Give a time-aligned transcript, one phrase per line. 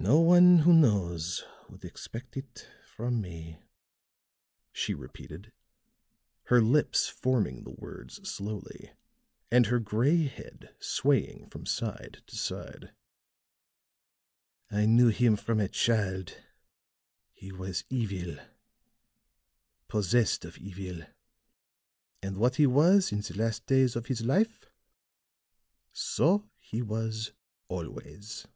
[0.00, 3.60] "No one who knows would expect it from me,"
[4.72, 5.52] she repeated,
[6.46, 8.94] her lips forming the words slowly,
[9.52, 12.92] and her gray head swaying from side to side.
[14.72, 16.36] "I knew him from a child.
[17.32, 18.44] He was evil
[19.86, 21.06] possessed of evil;
[22.20, 24.66] and what he was in the last days of his life,
[25.92, 27.30] so he was
[27.68, 28.48] always."